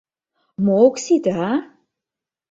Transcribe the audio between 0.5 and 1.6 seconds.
Мо ок сите, а?